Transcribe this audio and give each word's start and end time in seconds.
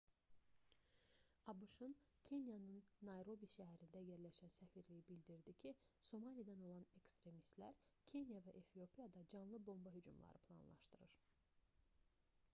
abş-ın 1.51 1.91
kenyanın 2.29 2.77
nayrobi 3.09 3.49
şəhərində 3.55 3.99
yerləşən 4.05 4.55
səfirliyi 4.59 5.03
bildirdi 5.09 5.53
ki 5.63 5.73
somalidən 6.07 6.63
olan 6.69 6.87
ekstremistlər 7.01 7.77
kenya 8.13 8.41
və 8.47 8.55
efiopiyada 8.63 9.25
canlı 9.35 9.61
bomba 9.69 9.93
hücumları 9.99 10.41
planlaşdırır 10.49 11.15